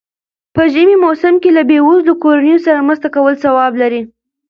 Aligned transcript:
په 0.55 0.61
ژمی 0.73 0.95
موسم 1.05 1.33
کی 1.41 1.49
له 1.57 1.61
بېوزلو 1.69 2.13
کورنيو 2.23 2.63
سره 2.65 2.85
مرسته 2.87 3.07
کول 3.15 3.33
ثواب 3.43 3.73
لري. 3.81 4.01